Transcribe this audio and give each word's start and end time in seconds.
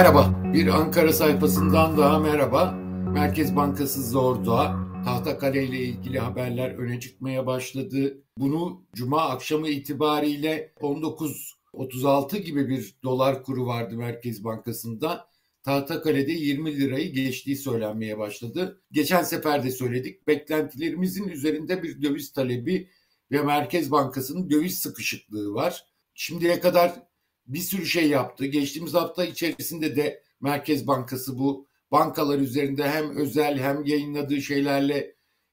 Merhaba, 0.00 0.52
bir 0.54 0.66
Ankara 0.66 1.12
sayfasından 1.12 1.98
daha 1.98 2.18
merhaba. 2.18 2.70
Merkez 3.12 3.56
Bankası 3.56 4.10
Zordoğa, 4.10 4.76
Tahtakale 5.04 5.64
ile 5.64 5.78
ilgili 5.78 6.18
haberler 6.18 6.70
öne 6.70 7.00
çıkmaya 7.00 7.46
başladı. 7.46 8.24
Bunu 8.36 8.84
Cuma 8.94 9.20
akşamı 9.20 9.68
itibariyle 9.68 10.72
19.36 10.80 12.38
gibi 12.38 12.68
bir 12.68 12.94
dolar 13.04 13.42
kuru 13.42 13.66
vardı 13.66 13.96
Merkez 13.96 14.44
Bankası'nda. 14.44 15.28
Tahtakale'de 15.62 16.32
20 16.32 16.80
lirayı 16.80 17.12
geçtiği 17.12 17.56
söylenmeye 17.56 18.18
başladı. 18.18 18.82
Geçen 18.92 19.22
sefer 19.22 19.64
de 19.64 19.70
söyledik. 19.70 20.26
Beklentilerimizin 20.26 21.28
üzerinde 21.28 21.82
bir 21.82 22.02
döviz 22.02 22.32
talebi 22.32 22.88
ve 23.32 23.42
Merkez 23.42 23.90
Bankası'nın 23.90 24.50
döviz 24.50 24.78
sıkışıklığı 24.78 25.54
var. 25.54 25.84
Şimdiye 26.14 26.60
kadar 26.60 27.09
bir 27.50 27.58
sürü 27.58 27.86
şey 27.86 28.08
yaptı. 28.08 28.46
Geçtiğimiz 28.46 28.94
hafta 28.94 29.24
içerisinde 29.24 29.96
de 29.96 30.22
Merkez 30.40 30.86
Bankası 30.86 31.38
bu 31.38 31.66
bankalar 31.92 32.38
üzerinde 32.38 32.88
hem 32.88 33.16
özel 33.16 33.58
hem 33.58 33.84
yayınladığı 33.84 34.40
şeylerle 34.40 34.96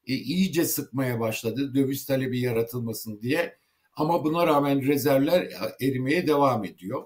e, 0.07 0.13
iyice 0.13 0.65
sıkmaya 0.65 1.19
başladı. 1.19 1.75
Döviz 1.75 2.05
talebi 2.05 2.39
yaratılmasın 2.39 3.21
diye. 3.21 3.57
Ama 3.93 4.23
buna 4.23 4.47
rağmen 4.47 4.81
rezervler 4.87 5.49
erimeye 5.81 6.27
devam 6.27 6.65
ediyor. 6.65 7.03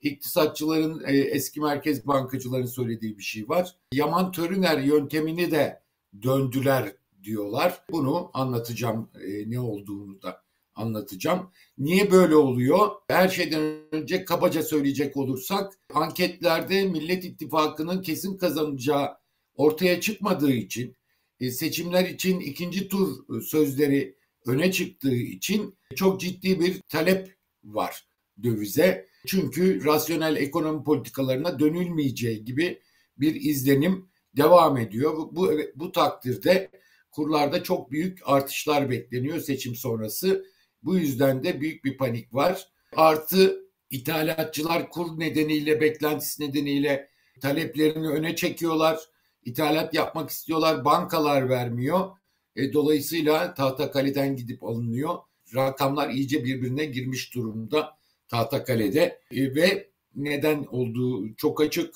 İktisatçıların, 0.00 1.04
e, 1.06 1.16
eski 1.16 1.60
merkez 1.60 2.06
bankacıların 2.06 2.66
söylediği 2.66 3.18
bir 3.18 3.22
şey 3.22 3.48
var. 3.48 3.76
Yaman 3.92 4.32
Törüner 4.32 4.78
yöntemini 4.78 5.50
de 5.50 5.82
döndüler 6.22 6.92
diyorlar. 7.22 7.82
Bunu 7.90 8.30
anlatacağım 8.34 9.10
e, 9.14 9.50
ne 9.50 9.60
olduğunu 9.60 10.22
da 10.22 10.42
anlatacağım. 10.78 11.50
Niye 11.78 12.10
böyle 12.10 12.36
oluyor? 12.36 12.90
Her 13.08 13.28
şeyden 13.28 13.62
önce 13.92 14.24
kabaca 14.24 14.62
söyleyecek 14.62 15.16
olursak 15.16 15.72
anketlerde 15.94 16.84
Millet 16.84 17.24
İttifakı'nın 17.24 18.02
kesin 18.02 18.36
kazanacağı 18.36 19.16
ortaya 19.54 20.00
çıkmadığı 20.00 20.52
için 20.52 20.96
e, 21.40 21.50
seçimler 21.50 22.04
için 22.04 22.40
ikinci 22.40 22.88
tur 22.88 23.40
sözleri 23.42 24.16
öne 24.46 24.72
çıktığı 24.72 25.14
için 25.14 25.78
çok 25.96 26.20
ciddi 26.20 26.60
bir 26.60 26.80
talep 26.88 27.36
var 27.64 28.08
dövize. 28.42 29.08
Çünkü 29.26 29.84
rasyonel 29.84 30.36
ekonomi 30.36 30.84
politikalarına 30.84 31.58
dönülmeyeceği 31.58 32.44
gibi 32.44 32.80
bir 33.16 33.34
izlenim 33.34 34.08
devam 34.36 34.76
ediyor. 34.76 35.12
Bu, 35.16 35.50
bu 35.74 35.92
takdirde 35.92 36.70
kurlarda 37.10 37.62
çok 37.62 37.90
büyük 37.90 38.18
artışlar 38.24 38.90
bekleniyor 38.90 39.40
seçim 39.40 39.74
sonrası. 39.74 40.44
Bu 40.82 40.98
yüzden 40.98 41.44
de 41.44 41.60
büyük 41.60 41.84
bir 41.84 41.96
panik 41.96 42.34
var. 42.34 42.68
Artı 42.96 43.60
ithalatçılar 43.90 44.90
kur 44.90 45.20
nedeniyle, 45.20 45.80
beklentisi 45.80 46.42
nedeniyle 46.42 47.10
taleplerini 47.40 48.08
öne 48.08 48.36
çekiyorlar. 48.36 48.98
İthalat 49.44 49.94
yapmak 49.94 50.30
istiyorlar, 50.30 50.84
bankalar 50.84 51.48
vermiyor. 51.48 52.10
E, 52.56 52.72
dolayısıyla 52.72 53.54
Tahtakale'den 53.54 54.36
gidip 54.36 54.64
alınıyor. 54.64 55.18
Rakamlar 55.54 56.10
iyice 56.10 56.44
birbirine 56.44 56.84
girmiş 56.84 57.34
durumda 57.34 57.98
Tahtakale'de 58.28 59.20
e, 59.30 59.54
ve 59.54 59.90
neden 60.14 60.66
olduğu 60.70 61.34
çok 61.34 61.60
açık. 61.60 61.94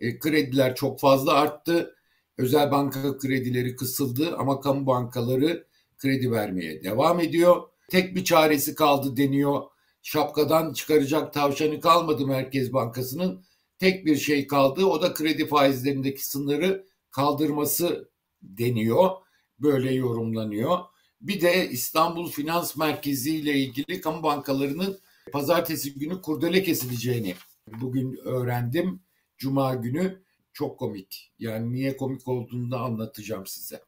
E, 0.00 0.18
krediler 0.18 0.74
çok 0.74 1.00
fazla 1.00 1.32
arttı. 1.32 1.94
Özel 2.38 2.70
banka 2.70 3.18
kredileri 3.18 3.76
kısıldı 3.76 4.36
ama 4.36 4.60
kamu 4.60 4.86
bankaları 4.86 5.66
kredi 5.98 6.32
vermeye 6.32 6.84
devam 6.84 7.20
ediyor. 7.20 7.62
Tek 7.88 8.16
bir 8.16 8.24
çaresi 8.24 8.74
kaldı 8.74 9.16
deniyor. 9.16 9.62
Şapkadan 10.02 10.72
çıkaracak 10.72 11.32
tavşanı 11.32 11.80
kalmadı 11.80 12.26
Merkez 12.26 12.72
Bankası'nın. 12.72 13.44
Tek 13.78 14.06
bir 14.06 14.16
şey 14.16 14.46
kaldı 14.46 14.84
o 14.84 15.02
da 15.02 15.14
kredi 15.14 15.46
faizlerindeki 15.46 16.26
sınırı 16.26 16.86
kaldırması 17.10 18.10
deniyor. 18.42 19.10
Böyle 19.58 19.94
yorumlanıyor. 19.94 20.78
Bir 21.20 21.40
de 21.40 21.68
İstanbul 21.70 22.30
Finans 22.30 22.76
Merkezi 22.76 23.36
ile 23.36 23.58
ilgili 23.58 24.00
kamu 24.00 24.22
bankalarının 24.22 25.00
pazartesi 25.32 25.94
günü 25.94 26.22
kurdele 26.22 26.62
kesileceğini 26.62 27.34
bugün 27.80 28.16
öğrendim. 28.24 29.02
Cuma 29.38 29.74
günü 29.74 30.22
çok 30.52 30.78
komik. 30.78 31.32
Yani 31.38 31.72
niye 31.72 31.96
komik 31.96 32.28
olduğunu 32.28 32.70
da 32.70 32.80
anlatacağım 32.80 33.46
size. 33.46 33.82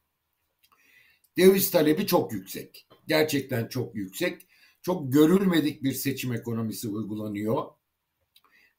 Döviz 1.37 1.71
talebi 1.71 2.07
çok 2.07 2.33
yüksek. 2.33 2.87
Gerçekten 3.11 3.67
çok 3.67 3.95
yüksek. 3.95 4.47
Çok 4.81 5.13
görülmedik 5.13 5.83
bir 5.83 5.93
seçim 5.93 6.33
ekonomisi 6.33 6.87
uygulanıyor. 6.87 7.65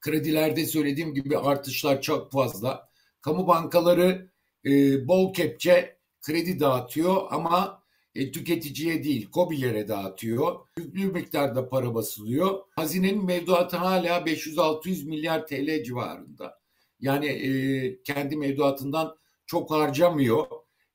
Kredilerde 0.01 0.67
söylediğim 0.67 1.15
gibi 1.15 1.39
artışlar 1.39 2.03
çok 2.03 2.33
fazla. 2.33 2.89
Kamu 3.21 3.47
bankaları 3.47 4.31
e, 4.65 4.71
bol 5.09 5.35
kepçe 5.35 5.97
kredi 6.21 6.61
dağıtıyor 6.61 7.23
ama 7.31 7.83
e, 8.15 8.33
tüketiciye 8.33 9.05
değil 9.05 9.29
COBİ'lere 9.33 9.89
dağıtıyor. 9.89 10.57
Yüklü 10.79 11.07
miktarda 11.07 11.69
para 11.69 11.95
basılıyor. 11.95 12.61
Hazinenin 12.77 13.25
mevduatı 13.25 13.77
hala 13.77 14.19
500-600 14.19 15.09
milyar 15.09 15.47
TL 15.47 15.85
civarında. 15.85 16.61
Yani 17.01 17.27
e, 17.27 18.03
kendi 18.03 18.37
mevduatından 18.37 19.17
çok 19.47 19.71
harcamıyor. 19.71 20.47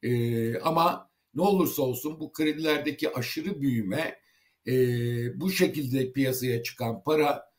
E, 0.03 0.59
ama 0.59 1.06
ne 1.37 1.41
olursa 1.41 1.81
olsun 1.81 2.19
bu 2.19 2.31
kredilerdeki 2.31 3.13
aşırı 3.13 3.61
büyüme 3.61 4.19
e, 4.67 4.73
bu 5.39 5.51
şekilde 5.51 6.11
piyasaya 6.11 6.63
çıkan 6.63 7.03
para 7.03 7.51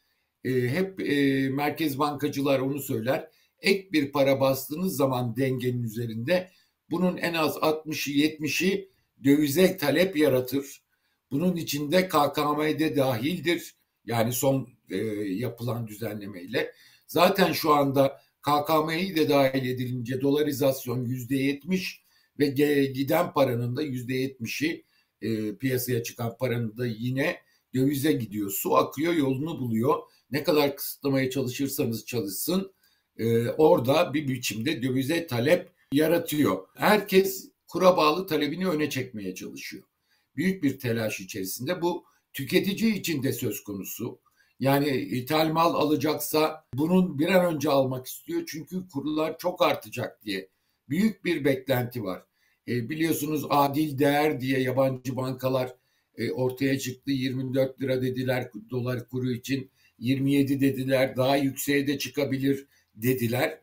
e, 0.44 0.50
hep 0.50 1.00
e, 1.00 1.48
merkez 1.50 1.98
bankacılar 1.98 2.58
onu 2.60 2.80
söyler. 2.80 3.28
Ek 3.60 3.88
bir 3.92 4.12
para 4.12 4.40
bastığınız 4.40 4.96
zaman 4.96 5.36
dengenin 5.36 5.82
üzerinde 5.82 6.50
bunun 6.90 7.16
en 7.16 7.34
az 7.34 7.56
60'ı 7.56 8.12
70'i 8.12 8.90
dövize 9.24 9.76
talep 9.76 10.16
yaratır. 10.16 10.82
Bunun 11.30 11.56
içinde 11.56 12.08
KKM'de 12.08 12.96
dahildir. 12.96 13.74
Yani 14.04 14.32
son 14.32 14.68
e, 14.90 14.96
yapılan 15.24 15.86
düzenlemeyle. 15.86 16.72
Zaten 17.06 17.52
şu 17.52 17.72
anda 17.72 18.20
KKM'yi 18.42 19.16
de 19.16 19.28
dahil 19.28 19.70
edilince 19.70 20.20
dolarizasyon 20.20 21.04
yüzde 21.04 21.36
yetmiş 21.36 22.07
ve 22.38 22.46
giden 22.86 23.32
paranın 23.32 23.76
da 23.76 23.82
yüzde 23.82 24.14
yetmişi 24.14 24.84
e, 25.22 25.56
piyasaya 25.56 26.02
çıkan 26.02 26.36
paranın 26.36 26.76
da 26.76 26.86
yine 26.86 27.40
dövize 27.74 28.12
gidiyor. 28.12 28.50
Su 28.50 28.76
akıyor 28.76 29.14
yolunu 29.14 29.60
buluyor. 29.60 30.02
Ne 30.30 30.44
kadar 30.44 30.76
kısıtlamaya 30.76 31.30
çalışırsanız 31.30 32.06
çalışsın 32.06 32.72
e, 33.16 33.48
orada 33.48 34.14
bir 34.14 34.28
biçimde 34.28 34.82
dövize 34.82 35.26
talep 35.26 35.70
yaratıyor. 35.92 36.68
Herkes 36.76 37.50
kura 37.66 37.96
bağlı 37.96 38.26
talebini 38.26 38.68
öne 38.68 38.90
çekmeye 38.90 39.34
çalışıyor. 39.34 39.84
Büyük 40.36 40.62
bir 40.62 40.78
telaş 40.78 41.20
içerisinde 41.20 41.82
bu 41.82 42.04
tüketici 42.32 42.94
için 42.94 43.22
de 43.22 43.32
söz 43.32 43.64
konusu. 43.64 44.20
Yani 44.60 44.88
ithal 44.88 45.52
mal 45.52 45.74
alacaksa 45.74 46.64
bunun 46.74 47.18
bir 47.18 47.28
an 47.28 47.54
önce 47.54 47.70
almak 47.70 48.06
istiyor 48.06 48.42
çünkü 48.46 48.88
kurlar 48.88 49.38
çok 49.38 49.62
artacak 49.62 50.24
diye. 50.24 50.48
Büyük 50.88 51.24
bir 51.24 51.44
beklenti 51.44 52.04
var. 52.04 52.27
E, 52.68 52.88
biliyorsunuz 52.88 53.46
adil 53.50 53.98
değer 53.98 54.40
diye 54.40 54.60
yabancı 54.60 55.16
bankalar 55.16 55.74
e, 56.16 56.30
ortaya 56.30 56.78
çıktı. 56.78 57.10
24 57.10 57.82
lira 57.82 58.02
dediler 58.02 58.50
dolar 58.70 59.08
kuru 59.08 59.32
için. 59.32 59.70
27 59.98 60.60
dediler 60.60 61.16
daha 61.16 61.36
yükseğe 61.36 61.86
de 61.86 61.98
çıkabilir 61.98 62.66
dediler. 62.94 63.60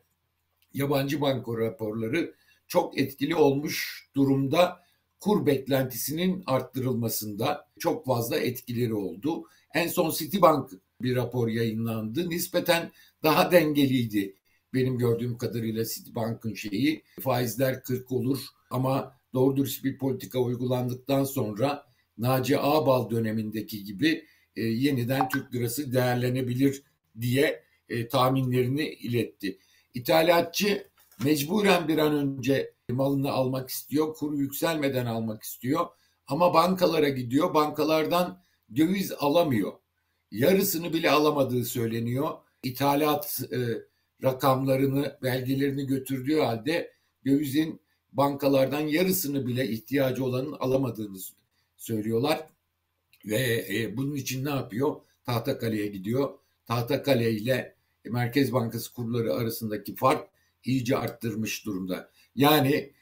Yabancı 0.74 1.20
banka 1.20 1.58
raporları 1.58 2.34
çok 2.68 2.98
etkili 2.98 3.34
olmuş 3.34 4.06
durumda 4.16 4.80
kur 5.20 5.46
beklentisinin 5.46 6.42
arttırılmasında 6.46 7.68
çok 7.78 8.06
fazla 8.06 8.38
etkileri 8.38 8.94
oldu. 8.94 9.44
En 9.74 9.88
son 9.88 10.10
Citibank 10.10 10.70
bir 11.02 11.16
rapor 11.16 11.48
yayınlandı. 11.48 12.30
Nispeten 12.30 12.92
daha 13.22 13.52
dengeliydi 13.52 14.34
benim 14.76 14.98
gördüğüm 14.98 15.38
kadarıyla 15.38 15.84
Citibank'ın 15.84 16.54
şeyi. 16.54 17.02
Faizler 17.20 17.82
40 17.82 18.12
olur 18.12 18.40
ama 18.70 19.16
doğru 19.34 19.56
dürüst 19.56 19.84
bir 19.84 19.98
politika 19.98 20.38
uygulandıktan 20.38 21.24
sonra 21.24 21.86
Naci 22.18 22.58
Ağbal 22.58 23.10
dönemindeki 23.10 23.84
gibi 23.84 24.24
e, 24.56 24.62
yeniden 24.62 25.28
Türk 25.28 25.54
lirası 25.54 25.92
değerlenebilir 25.92 26.82
diye 27.20 27.62
e, 27.88 28.08
tahminlerini 28.08 28.88
iletti. 28.88 29.58
İthalatçı 29.94 30.88
mecburen 31.24 31.88
bir 31.88 31.98
an 31.98 32.14
önce 32.14 32.74
malını 32.90 33.32
almak 33.32 33.70
istiyor, 33.70 34.14
kuru 34.14 34.36
yükselmeden 34.36 35.06
almak 35.06 35.42
istiyor 35.42 35.86
ama 36.26 36.54
bankalara 36.54 37.08
gidiyor, 37.08 37.54
bankalardan 37.54 38.42
döviz 38.76 39.12
alamıyor. 39.12 39.72
Yarısını 40.30 40.92
bile 40.92 41.10
alamadığı 41.10 41.64
söyleniyor. 41.64 42.30
İthalat 42.62 43.40
e, 43.52 43.58
rakamlarını, 44.22 45.18
belgelerini 45.22 45.86
götürdüğü 45.86 46.38
halde 46.38 46.92
dövizin 47.26 47.80
bankalardan 48.12 48.80
yarısını 48.80 49.46
bile 49.46 49.68
ihtiyacı 49.68 50.24
olanın 50.24 50.52
alamadığını 50.52 51.18
söylüyorlar. 51.76 52.46
Ve 53.24 53.66
e, 53.70 53.96
bunun 53.96 54.14
için 54.14 54.44
ne 54.44 54.50
yapıyor? 54.50 54.96
Tahtakale'ye 55.24 55.86
gidiyor. 55.86 56.30
Tahtakale 56.66 57.30
ile 57.30 57.76
Merkez 58.04 58.52
Bankası 58.52 58.94
kurları 58.94 59.34
arasındaki 59.34 59.94
fark 59.94 60.28
iyice 60.64 60.96
arttırmış 60.96 61.66
durumda. 61.66 62.10
Yani 62.34 62.92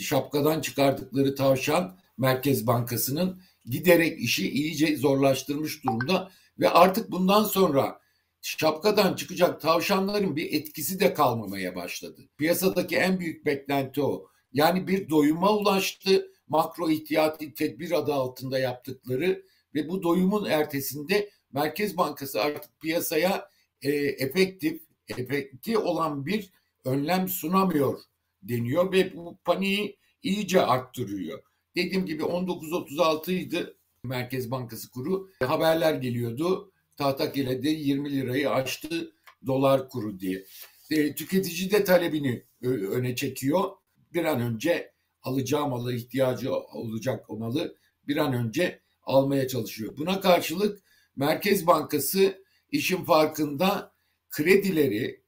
şapkadan 0.00 0.60
çıkardıkları 0.60 1.34
tavşan 1.34 1.98
Merkez 2.18 2.66
Bankası'nın 2.66 3.42
giderek 3.64 4.20
işi 4.20 4.50
iyice 4.50 4.96
zorlaştırmış 4.96 5.84
durumda 5.84 6.30
ve 6.60 6.68
artık 6.68 7.10
bundan 7.10 7.44
sonra 7.44 8.00
şapkadan 8.42 9.16
çıkacak 9.16 9.60
tavşanların 9.60 10.36
bir 10.36 10.52
etkisi 10.52 11.00
de 11.00 11.14
kalmamaya 11.14 11.74
başladı. 11.76 12.28
Piyasadaki 12.38 12.96
en 12.96 13.20
büyük 13.20 13.46
beklenti 13.46 14.02
o. 14.02 14.28
Yani 14.52 14.86
bir 14.86 15.10
doyuma 15.10 15.56
ulaştı 15.56 16.32
makro 16.48 16.90
ihtiyati 16.90 17.54
tedbir 17.54 17.90
adı 17.90 18.12
altında 18.12 18.58
yaptıkları 18.58 19.44
ve 19.74 19.88
bu 19.88 20.02
doyumun 20.02 20.44
ertesinde 20.44 21.30
Merkez 21.52 21.96
Bankası 21.96 22.40
artık 22.40 22.80
piyasaya 22.80 23.50
e, 23.82 23.90
efektif, 23.92 24.82
efekti 25.08 25.78
olan 25.78 26.26
bir 26.26 26.52
önlem 26.84 27.28
sunamıyor 27.28 27.98
deniyor 28.42 28.92
ve 28.92 29.16
bu 29.16 29.38
paniği 29.44 29.98
iyice 30.22 30.62
arttırıyor. 30.62 31.42
Dediğim 31.76 32.06
gibi 32.06 32.22
19.36 32.22 33.32
idi 33.32 33.74
Merkez 34.02 34.50
Bankası 34.50 34.90
kuru. 34.90 35.30
Haberler 35.44 35.94
geliyordu. 35.94 36.72
Tahtakale'de 36.98 37.70
20 37.70 38.12
lirayı 38.12 38.50
aştı 38.50 39.12
dolar 39.46 39.88
kuru 39.88 40.20
diye. 40.20 40.44
E, 40.90 41.14
tüketici 41.14 41.70
de 41.70 41.84
talebini 41.84 42.44
öne 42.62 43.16
çekiyor. 43.16 43.70
Bir 44.14 44.24
an 44.24 44.40
önce 44.40 44.92
alacağı 45.22 45.68
malı 45.68 45.94
ihtiyacı 45.94 46.54
olacak 46.54 47.30
o 47.30 47.36
malı 47.36 47.76
bir 48.08 48.16
an 48.16 48.32
önce 48.32 48.80
almaya 49.02 49.48
çalışıyor. 49.48 49.96
Buna 49.98 50.20
karşılık 50.20 50.82
Merkez 51.16 51.66
Bankası 51.66 52.44
işin 52.70 53.04
farkında 53.04 53.92
kredileri 54.30 55.22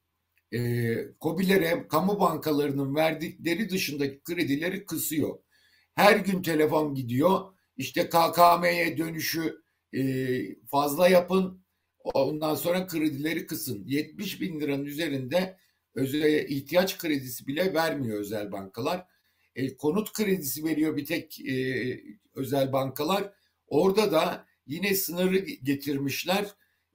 e, 0.53 0.59
COBİ'lere, 1.21 1.87
kamu 1.87 2.19
bankalarının 2.19 2.95
verdikleri 2.95 3.69
dışındaki 3.69 4.21
kredileri 4.23 4.85
kısıyor. 4.85 5.39
Her 5.95 6.17
gün 6.17 6.41
telefon 6.41 6.95
gidiyor. 6.95 7.39
İşte 7.77 8.09
KKM'ye 8.09 8.97
dönüşü 8.97 9.61
e, 9.93 10.03
fazla 10.65 11.07
yapın. 11.07 11.60
Ondan 12.03 12.55
sonra 12.55 12.87
kredileri 12.87 13.47
kısın. 13.47 13.83
70 13.87 14.41
bin 14.41 14.59
liranın 14.59 14.85
üzerinde 14.85 15.57
özel 15.95 16.49
ihtiyaç 16.49 16.97
kredisi 16.97 17.47
bile 17.47 17.73
vermiyor 17.73 18.19
özel 18.19 18.51
bankalar. 18.51 19.05
E, 19.55 19.77
konut 19.77 20.13
kredisi 20.13 20.63
veriyor 20.63 20.97
bir 20.97 21.05
tek 21.05 21.39
e, 21.39 21.55
özel 22.35 22.73
bankalar. 22.73 23.33
Orada 23.67 24.11
da 24.11 24.45
yine 24.67 24.95
sınırı 24.95 25.37
getirmişler. 25.37 26.45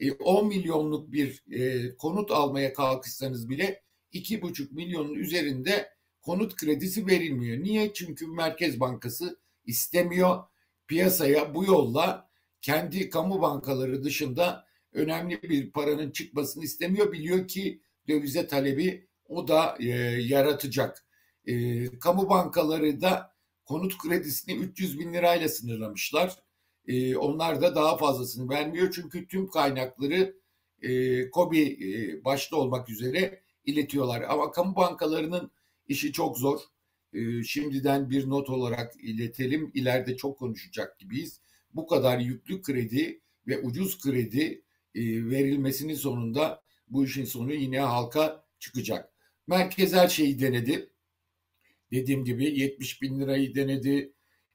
E, 0.01 0.13
10 0.13 0.49
milyonluk 0.49 1.13
bir 1.13 1.45
e, 1.53 1.95
konut 1.97 2.31
almaya 2.31 2.73
kalkışsanız 2.73 3.49
bile 3.49 3.83
2,5 4.13 4.75
milyonun 4.75 5.15
üzerinde 5.15 5.93
konut 6.23 6.57
kredisi 6.57 7.07
verilmiyor. 7.07 7.59
Niye? 7.59 7.93
Çünkü 7.93 8.27
Merkez 8.27 8.81
Bankası 8.81 9.39
istemiyor 9.65 10.45
piyasaya 10.87 11.55
bu 11.55 11.65
yolla 11.65 12.31
kendi 12.63 13.11
kamu 13.11 13.43
bankaları 13.43 14.05
dışında 14.05 14.66
önemli 14.97 15.43
bir 15.43 15.71
paranın 15.71 16.11
çıkmasını 16.11 16.65
istemiyor. 16.65 17.13
Biliyor 17.13 17.49
ki 17.49 17.81
dövize 18.09 18.47
talebi 18.47 19.09
o 19.29 19.49
da 19.49 19.77
e, 19.81 19.87
yaratacak. 20.23 21.07
E, 21.47 21.87
kamu 21.99 22.29
bankaları 22.29 23.01
da 23.01 23.35
konut 23.65 23.99
kredisini 23.99 24.55
300 24.57 24.99
bin 24.99 25.15
lirayla 25.15 25.49
sınırlamışlar. 25.49 26.37
E, 26.87 27.17
onlar 27.17 27.63
da 27.63 27.75
daha 27.75 27.97
fazlasını 27.97 28.51
vermiyor 28.51 28.93
çünkü 28.95 29.27
tüm 29.27 29.49
kaynakları 29.49 30.37
e, 30.83 31.31
KOBİ 31.31 31.63
e, 31.63 32.25
başta 32.25 32.57
olmak 32.57 32.89
üzere 32.89 33.43
iletiyorlar. 33.65 34.23
Ama 34.23 34.51
kamu 34.51 34.77
bankalarının 34.77 35.51
işi 35.89 36.13
çok 36.13 36.39
zor. 36.39 36.61
E, 37.13 37.43
şimdiden 37.43 38.11
bir 38.11 38.31
not 38.31 38.51
olarak 38.51 38.97
iletelim. 38.97 39.71
İleride 39.75 40.17
çok 40.17 40.39
konuşacak 40.39 40.99
gibiyiz. 40.99 41.41
Bu 41.75 41.87
kadar 41.87 42.19
yüklü 42.19 42.63
kredi 42.63 43.21
ve 43.47 43.61
ucuz 43.61 44.01
kredi 44.01 44.63
verilmesinin 45.31 45.95
sonunda 45.95 46.63
bu 46.89 47.05
işin 47.05 47.25
sonu 47.25 47.53
yine 47.53 47.81
halka 47.81 48.45
çıkacak. 48.59 49.13
Merkez 49.47 49.93
her 49.93 50.09
şeyi 50.09 50.41
denedi. 50.41 50.91
Dediğim 51.91 52.25
gibi 52.25 52.61
70 52.61 53.03
bin 53.03 53.21
lirayı 53.21 53.55
denedi, 53.55 54.13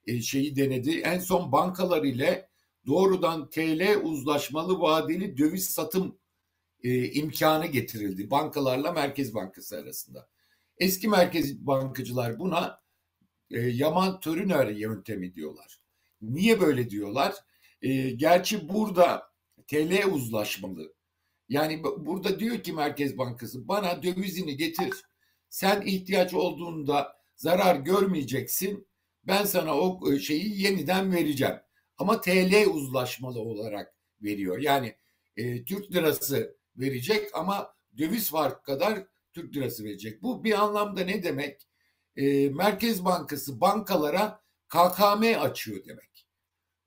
e, 0.08 0.22
şeyi 0.22 0.56
denedi. 0.56 1.00
En 1.00 1.20
son 1.20 1.52
bankalar 1.52 2.04
ile 2.04 2.50
doğrudan 2.88 3.50
TL 3.50 3.96
uzlaşmalı 4.04 4.80
vadeli 4.80 5.38
döviz 5.38 5.70
satım 5.70 6.20
e, 6.84 7.12
imkanı 7.12 7.66
getirildi. 7.66 8.32
Bankalarla 8.32 8.92
Merkez 8.92 9.34
Bankası 9.34 9.78
arasında. 9.78 10.30
Eski 10.78 11.08
merkez 11.08 11.68
bankacılar 11.68 12.40
buna 12.40 12.82
e, 13.52 13.60
Yaman 13.60 14.20
Törüner 14.20 14.68
yöntemi 14.68 15.36
diyorlar. 15.36 15.80
Niye 16.22 16.62
böyle 16.62 16.90
diyorlar? 16.90 17.36
E, 17.82 18.10
gerçi 18.10 18.70
burada 18.70 19.31
TL 19.68 20.06
uzlaşmalı. 20.12 20.94
Yani 21.50 21.84
burada 21.84 22.40
diyor 22.40 22.64
ki 22.64 22.74
Merkez 22.74 23.18
Bankası 23.18 23.68
bana 23.68 24.04
dövizini 24.04 24.58
getir. 24.58 24.94
Sen 25.50 25.82
ihtiyaç 25.82 26.34
olduğunda 26.34 27.16
zarar 27.36 27.76
görmeyeceksin. 27.76 28.88
Ben 29.24 29.46
sana 29.46 29.78
o 29.78 30.14
e, 30.14 30.20
şeyi 30.20 30.62
yeniden 30.62 31.14
vereceğim. 31.14 31.56
Ama 31.98 32.22
TL 32.22 32.70
uzlaşmalı 32.70 33.40
olarak 33.40 33.96
veriyor. 34.22 34.60
Yani 34.60 34.96
e, 35.38 35.66
Türk 35.66 35.92
lirası 35.92 36.58
verecek 36.76 37.30
ama 37.34 37.76
döviz 37.98 38.30
farkı 38.30 38.64
kadar 38.64 39.08
Türk 39.34 39.56
lirası 39.56 39.84
verecek. 39.84 40.24
Bu 40.24 40.44
bir 40.44 40.64
anlamda 40.64 41.02
ne 41.02 41.24
demek? 41.24 41.68
E, 42.16 42.50
Merkez 42.50 43.06
Bankası 43.06 43.62
bankalara 43.62 44.42
KKM 44.70 45.40
açıyor 45.40 45.86
demek. 45.86 46.28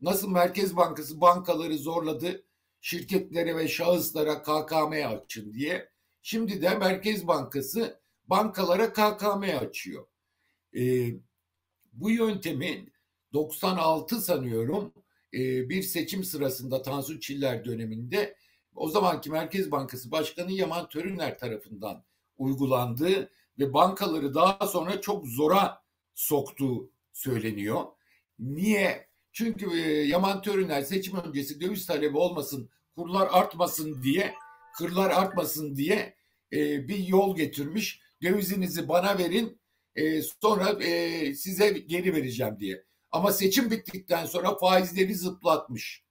Nasıl 0.00 0.30
Merkez 0.30 0.76
Bankası 0.76 1.20
bankaları 1.20 1.78
zorladı 1.78 2.44
şirketlere 2.84 3.56
ve 3.56 3.68
şahıslara 3.68 4.42
KKM 4.42 4.92
açın 5.08 5.52
diye. 5.52 5.88
Şimdi 6.22 6.62
de 6.62 6.78
Merkez 6.78 7.26
Bankası 7.26 8.00
bankalara 8.26 8.92
KKM 8.92 9.58
açıyor. 9.60 10.06
E, 10.76 11.10
bu 11.92 12.10
yöntemin 12.10 12.92
96 13.32 14.20
sanıyorum 14.20 14.92
e, 15.34 15.68
bir 15.68 15.82
seçim 15.82 16.24
sırasında 16.24 16.82
Tansu 16.82 17.20
Çiller 17.20 17.64
döneminde 17.64 18.36
o 18.74 18.88
zamanki 18.88 19.30
Merkez 19.30 19.70
Bankası 19.70 20.10
Başkanı 20.10 20.52
Yaman 20.52 20.88
Törüner 20.88 21.38
tarafından 21.38 22.04
uygulandığı 22.38 23.30
ve 23.58 23.72
bankaları 23.74 24.34
daha 24.34 24.66
sonra 24.66 25.00
çok 25.00 25.26
zora 25.26 25.82
soktuğu 26.14 26.90
söyleniyor. 27.12 27.84
Niye? 28.38 29.08
Çünkü 29.32 29.80
e, 29.80 29.90
Yaman 29.90 30.42
Törüner 30.42 30.82
seçim 30.82 31.16
öncesi 31.16 31.60
döviz 31.60 31.86
talebi 31.86 32.16
olmasın, 32.16 32.70
kurlar 32.96 33.28
artmasın 33.32 34.02
diye, 34.02 34.34
kırlar 34.78 35.10
artmasın 35.10 35.76
diye 35.76 36.16
e, 36.52 36.88
bir 36.88 36.98
yol 36.98 37.36
getirmiş. 37.36 38.00
Dövizinizi 38.22 38.88
bana 38.88 39.18
verin, 39.18 39.60
e, 39.96 40.22
sonra 40.22 40.84
e, 40.84 41.34
size 41.34 41.70
geri 41.70 42.14
vereceğim 42.14 42.56
diye. 42.60 42.84
Ama 43.10 43.32
seçim 43.32 43.70
bittikten 43.70 44.26
sonra 44.26 44.58
faizleri 44.58 45.14
zıplatmış 45.14 46.04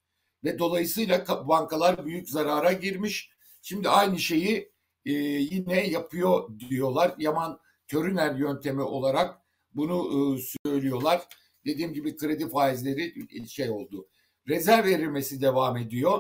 ve 0.44 0.60
dolayısıyla 0.60 1.26
bankalar 1.48 2.06
büyük 2.06 2.30
zarara 2.30 2.74
girmiş. 2.74 3.30
Şimdi 3.62 3.90
aynı 3.90 4.20
şeyi 4.20 4.72
e, 5.06 5.12
yine 5.12 5.88
yapıyor 5.88 6.60
diyorlar. 6.60 7.16
Yaman 7.18 7.60
Törüner 7.88 8.36
yöntemi 8.36 8.82
olarak 8.82 9.42
bunu 9.74 10.10
e, 10.38 10.42
söylüyorlar. 10.66 11.28
Dediğim 11.66 11.94
gibi 11.94 12.18
kredi 12.18 12.50
faizleri 12.50 13.14
şey 13.48 13.70
oldu. 13.70 14.08
Rezerv 14.48 14.86
verilmesi 14.86 15.42
devam 15.42 15.78
ediyor. 15.78 16.20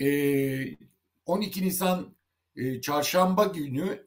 E, 0.00 0.76
12 1.26 1.62
Nisan 1.62 2.16
e, 2.56 2.80
çarşamba 2.80 3.44
günü 3.44 4.06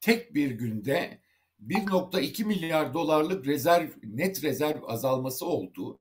tek 0.00 0.34
bir 0.34 0.50
günde 0.50 1.20
1.2 1.66 2.44
milyar 2.44 2.94
dolarlık 2.94 3.46
rezerv 3.46 3.88
net 4.02 4.44
rezerv 4.44 4.82
azalması 4.86 5.46
oldu 5.46 6.00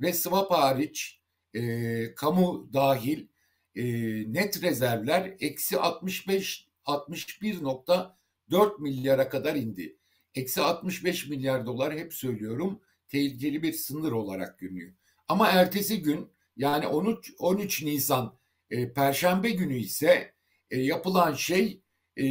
ve 0.00 0.12
swap 0.12 0.50
hariç 0.50 1.20
e, 1.54 2.14
kamu 2.14 2.70
dahil 2.72 3.26
e, 3.74 3.84
net 4.32 4.62
rezervler 4.62 5.36
eksi 5.40 5.78
65 5.78 6.68
61.4 6.86 8.80
milyara 8.80 9.28
kadar 9.28 9.54
indi. 9.54 9.96
Eksi 10.34 10.60
65 10.60 11.28
milyar 11.28 11.66
dolar 11.66 11.94
hep 11.94 12.14
söylüyorum 12.14 12.80
tehlikeli 13.08 13.62
bir 13.62 13.72
sınır 13.72 14.12
olarak 14.12 14.58
görünüyor. 14.58 14.92
Ama 15.28 15.48
ertesi 15.48 16.02
gün 16.02 16.30
yani 16.56 16.86
13 16.86 17.32
13 17.38 17.82
Nisan 17.82 18.34
e, 18.72 18.92
Perşembe 18.92 19.50
günü 19.50 19.78
ise 19.78 20.34
e, 20.70 20.80
yapılan 20.80 21.34
şey 21.34 21.82
e, 22.18 22.24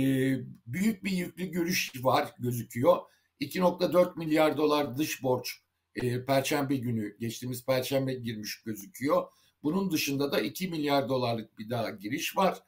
büyük 0.66 1.04
bir 1.04 1.12
yüklü 1.12 1.52
görüş 1.52 1.92
var 2.04 2.34
gözüküyor. 2.40 2.98
2.4 3.42 4.18
milyar 4.20 4.58
dolar 4.58 4.98
dış 4.98 5.24
borç 5.24 5.62
e, 5.96 6.26
Perşembe 6.26 6.76
günü 6.76 7.18
geçtiğimiz 7.18 7.66
Perşembe 7.66 8.14
girmiş 8.14 8.64
gözüküyor. 8.64 9.28
Bunun 9.64 9.92
dışında 9.92 10.32
da 10.32 10.42
2 10.42 10.68
milyar 10.68 11.10
dolarlık 11.10 11.60
bir 11.60 11.70
daha 11.70 11.90
giriş 11.90 12.38
var. 12.38 12.60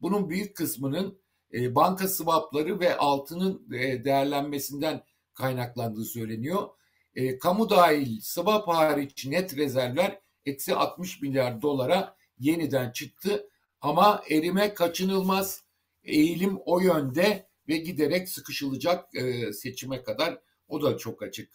bunun 0.00 0.30
büyük 0.30 0.56
kısmının 0.56 1.18
e, 1.52 1.74
banka 1.74 2.08
swapları 2.08 2.80
ve 2.80 2.96
altının 2.96 3.72
e, 3.72 4.04
değerlenmesinden 4.04 5.02
kaynaklandığı 5.34 6.04
söyleniyor. 6.04 6.68
E, 7.14 7.38
kamu 7.38 7.70
dahil 7.70 8.20
swap 8.20 8.68
hariç 8.68 9.26
net 9.26 9.56
rezervler 9.56 10.20
eksi 10.46 10.74
60 10.74 11.22
milyar 11.22 11.62
dolara 11.62 12.17
yeniden 12.38 12.90
çıktı. 12.92 13.48
Ama 13.80 14.22
erime 14.30 14.74
kaçınılmaz 14.74 15.64
eğilim 16.04 16.58
o 16.64 16.80
yönde 16.80 17.48
ve 17.68 17.76
giderek 17.76 18.28
sıkışılacak 18.28 19.14
e, 19.14 19.52
seçime 19.52 20.02
kadar 20.02 20.38
o 20.68 20.82
da 20.82 20.98
çok 20.98 21.22
açık. 21.22 21.52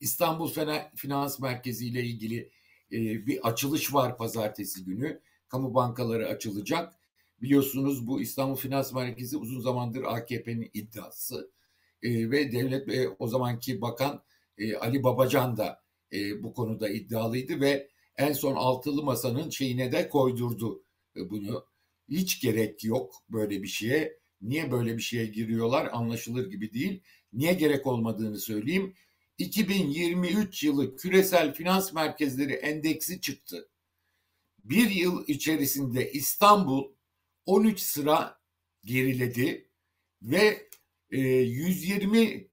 İstanbul 0.00 0.52
Finans 0.96 1.40
Merkezi 1.40 1.86
ile 1.86 2.02
ilgili 2.02 2.50
e, 2.92 3.26
bir 3.26 3.48
açılış 3.48 3.94
var 3.94 4.16
pazartesi 4.16 4.84
günü. 4.84 5.20
Kamu 5.48 5.74
bankaları 5.74 6.28
açılacak. 6.28 6.94
Biliyorsunuz 7.42 8.06
bu 8.06 8.20
İstanbul 8.20 8.56
Finans 8.56 8.92
Merkezi 8.92 9.36
uzun 9.36 9.60
zamandır 9.60 10.02
AKP'nin 10.02 10.70
iddiası. 10.74 11.50
E, 12.02 12.30
ve 12.30 12.52
devlet 12.52 12.88
ve 12.88 13.08
o 13.08 13.26
zamanki 13.28 13.80
bakan 13.80 14.22
e, 14.58 14.76
Ali 14.76 15.02
Babacan 15.02 15.56
da 15.56 15.82
e, 16.12 16.42
bu 16.42 16.54
konuda 16.54 16.88
iddialıydı 16.88 17.60
ve 17.60 17.88
en 18.16 18.32
son 18.32 18.54
altılı 18.56 19.02
masanın 19.02 19.50
şeyine 19.50 19.92
de 19.92 20.08
koydurdu 20.08 20.84
e, 21.16 21.30
bunu. 21.30 21.66
Hiç 22.08 22.40
gerek 22.40 22.84
yok 22.84 23.14
böyle 23.28 23.62
bir 23.62 23.68
şeye. 23.68 24.18
Niye 24.40 24.70
böyle 24.70 24.96
bir 24.96 25.02
şeye 25.02 25.26
giriyorlar 25.26 25.88
anlaşılır 25.92 26.50
gibi 26.50 26.72
değil. 26.72 27.02
Niye 27.32 27.52
gerek 27.52 27.86
olmadığını 27.86 28.38
söyleyeyim. 28.38 28.94
2023 29.38 30.62
yılı 30.62 30.96
küresel 30.96 31.54
finans 31.54 31.92
merkezleri 31.92 32.52
endeksi 32.52 33.20
çıktı. 33.20 33.68
Bir 34.64 34.90
yıl 34.90 35.24
içerisinde 35.26 36.12
İstanbul 36.12 36.92
13 37.46 37.80
sıra 37.80 38.40
geriledi 38.84 39.70
ve 40.22 40.68
120 41.10 42.18
e, 42.20 42.48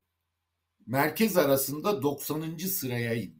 merkez 0.86 1.38
arasında 1.38 2.02
90. 2.02 2.58
sıraya 2.58 3.14
indi. 3.14 3.39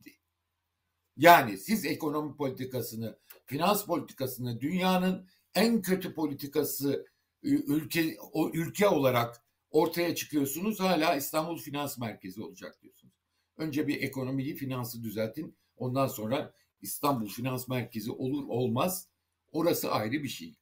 Yani 1.20 1.58
siz 1.58 1.86
ekonomi 1.86 2.36
politikasını, 2.36 3.18
finans 3.46 3.86
politikasını 3.86 4.62
dünyanın 4.62 5.28
en 5.56 5.82
kötü 5.82 6.14
politikası 6.14 7.06
ülke 7.44 8.18
o 8.32 8.50
ülke 8.54 8.88
olarak 8.88 9.44
ortaya 9.72 10.16
çıkıyorsunuz. 10.16 10.80
Hala 10.80 11.16
İstanbul 11.16 11.58
Finans 11.58 11.98
Merkezi 11.98 12.42
olacak 12.42 12.82
diyorsunuz. 12.82 13.14
Önce 13.58 13.88
bir 13.88 14.02
ekonomiyi, 14.02 14.56
finansı 14.56 15.04
düzeltin. 15.04 15.58
Ondan 15.78 16.08
sonra 16.08 16.54
İstanbul 16.82 17.28
Finans 17.28 17.68
Merkezi 17.68 18.12
olur 18.12 18.44
olmaz. 18.48 19.08
Orası 19.52 19.92
ayrı 19.92 20.24
bir 20.24 20.28
şey. 20.28 20.56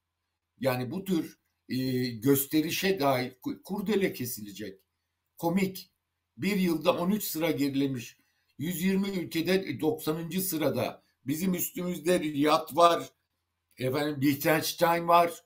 Yani 0.59 0.91
bu 0.91 1.03
tür 1.03 1.39
e, 1.69 2.07
gösterişe 2.09 2.99
dair 2.99 3.37
kurdele 3.63 4.13
kesilecek. 4.13 4.79
Komik. 5.37 5.91
Bir 6.37 6.55
yılda 6.55 6.97
13 6.97 7.23
sıra 7.23 7.51
gerilemiş. 7.51 8.17
120 8.57 9.09
ülkede 9.09 9.79
90. 9.79 10.29
sırada. 10.29 11.03
Bizim 11.25 11.53
üstümüzde 11.53 12.19
Riyad 12.19 12.75
var. 12.75 13.09
Efendim 13.77 14.21
Liechtenstein 14.21 15.07
var. 15.07 15.43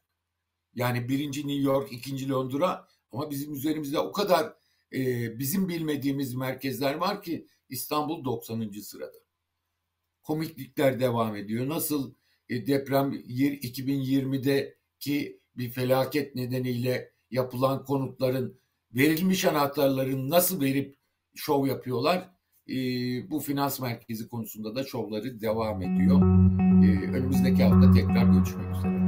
Yani 0.73 1.09
birinci 1.09 1.47
New 1.47 1.61
York, 1.61 1.93
ikinci 1.93 2.29
Londra. 2.29 2.87
Ama 3.11 3.29
bizim 3.29 3.53
üzerimizde 3.53 3.99
o 3.99 4.11
kadar 4.11 4.53
e, 4.93 5.39
bizim 5.39 5.69
bilmediğimiz 5.69 6.33
merkezler 6.33 6.95
var 6.95 7.23
ki 7.23 7.47
İstanbul 7.69 8.25
90. 8.25 8.71
sırada. 8.81 9.17
Komiklikler 10.23 10.99
devam 10.99 11.35
ediyor. 11.35 11.69
Nasıl 11.69 12.13
e, 12.49 12.67
deprem 12.67 13.13
2020'deki 13.13 15.41
bir 15.55 15.69
felaket 15.69 16.35
nedeniyle 16.35 17.11
yapılan 17.31 17.85
konutların 17.85 18.61
verilmiş 18.91 19.45
anahtarların 19.45 20.29
nasıl 20.29 20.61
verip 20.61 20.95
şov 21.35 21.67
yapıyorlar? 21.67 22.29
E, 22.71 22.77
bu 23.31 23.39
finans 23.39 23.79
merkezi 23.79 24.29
konusunda 24.29 24.75
da 24.75 24.83
şovları 24.83 25.41
devam 25.41 25.81
ediyor. 25.81 26.21
E, 26.83 27.11
önümüzdeki 27.11 27.63
hafta 27.63 27.91
tekrar 27.91 28.23
görüşmek 28.23 28.75
üzere. 28.77 29.01